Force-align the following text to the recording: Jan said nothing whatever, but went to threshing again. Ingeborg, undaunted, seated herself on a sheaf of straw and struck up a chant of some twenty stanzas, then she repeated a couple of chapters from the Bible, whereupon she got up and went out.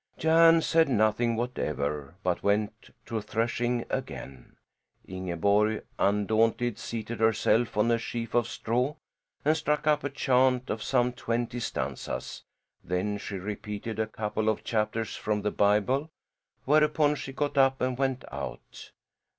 Jan 0.17 0.63
said 0.63 0.89
nothing 0.89 1.35
whatever, 1.35 2.15
but 2.23 2.41
went 2.41 2.89
to 3.05 3.21
threshing 3.21 3.85
again. 3.87 4.55
Ingeborg, 5.07 5.85
undaunted, 5.99 6.79
seated 6.79 7.19
herself 7.19 7.77
on 7.77 7.91
a 7.91 7.99
sheaf 7.99 8.33
of 8.33 8.47
straw 8.47 8.95
and 9.45 9.55
struck 9.55 9.85
up 9.85 10.03
a 10.03 10.09
chant 10.09 10.71
of 10.71 10.81
some 10.81 11.13
twenty 11.13 11.59
stanzas, 11.59 12.41
then 12.83 13.19
she 13.19 13.35
repeated 13.35 13.99
a 13.99 14.07
couple 14.07 14.49
of 14.49 14.63
chapters 14.63 15.15
from 15.15 15.43
the 15.43 15.51
Bible, 15.51 16.09
whereupon 16.65 17.13
she 17.13 17.31
got 17.31 17.55
up 17.55 17.79
and 17.79 17.95
went 17.95 18.23
out. 18.31 18.89